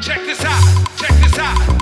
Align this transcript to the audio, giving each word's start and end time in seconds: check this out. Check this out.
check 0.00 0.24
this 0.24 0.42
out. 0.44 0.86
Check 0.96 1.10
this 1.20 1.38
out. 1.38 1.79